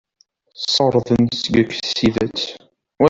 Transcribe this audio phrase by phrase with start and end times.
[0.61, 2.41] Sserḍen seg-k s tidet.